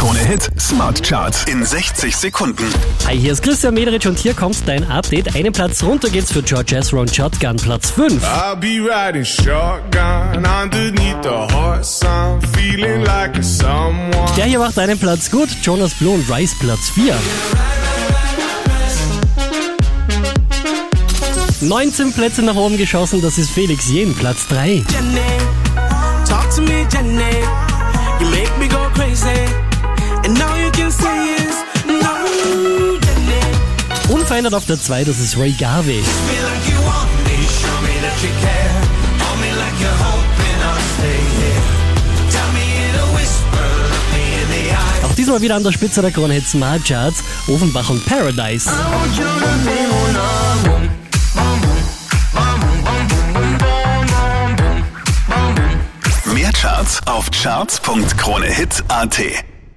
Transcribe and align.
Krone 0.00 0.18
Hit 0.18 0.48
Smart 0.58 1.02
Charts 1.02 1.44
in 1.44 1.62
60 1.62 2.16
Sekunden. 2.16 2.64
Hi, 3.06 3.18
hier 3.18 3.32
ist 3.32 3.42
Christian 3.42 3.74
Mederich 3.74 4.08
und 4.08 4.18
hier 4.18 4.32
kommt 4.32 4.56
dein 4.66 4.90
Update. 4.90 5.36
Einen 5.36 5.52
Platz 5.52 5.82
runter 5.82 6.08
geht's 6.08 6.32
für 6.32 6.42
George 6.42 6.74
Ezra 6.74 7.00
und 7.00 7.14
Shotgun, 7.14 7.56
Platz 7.56 7.90
5. 7.90 8.24
I'll 8.24 8.56
be 8.56 8.80
riding 8.80 9.26
shotgun 9.26 10.46
underneath 10.46 11.22
the 11.22 11.54
hot 11.54 11.84
sun, 11.84 12.40
feeling 12.54 13.04
like 13.04 13.36
a 13.36 13.42
someone. 13.42 14.34
Der 14.38 14.46
hier 14.46 14.58
macht 14.58 14.78
einen 14.78 14.98
Platz 14.98 15.30
gut, 15.30 15.50
Jonas 15.62 15.92
Blue 15.92 16.14
und 16.14 16.30
Rice, 16.30 16.56
Platz 16.58 16.88
4. 16.94 17.14
19 21.60 22.14
Plätze 22.14 22.40
nach 22.40 22.56
oben 22.56 22.78
geschossen, 22.78 23.20
das 23.20 23.36
ist 23.36 23.50
Felix 23.50 23.90
Jen, 23.90 24.14
Platz 24.14 24.46
3. 24.48 24.66
Jenny, 24.66 25.20
in 42.62 42.94
a 42.94 43.06
whisper, 43.16 43.66
look 43.90 44.06
me 44.12 44.22
in 44.40 44.48
the 44.52 44.70
eye. 44.70 45.04
Auch 45.04 45.14
diesmal 45.16 45.42
wieder 45.42 45.56
an 45.56 45.64
der 45.64 45.72
Spitze 45.72 46.00
der 46.00 46.12
Krone 46.12 46.34
Hit 46.34 46.46
Smart 46.46 46.84
Charts, 46.84 47.24
Offenbach 47.48 47.90
und 47.90 48.06
Paradise. 48.06 48.70
Mehr 56.32 56.52
Charts 56.52 57.00
auf 57.06 57.28
charts.kronehit.at. 57.32 59.20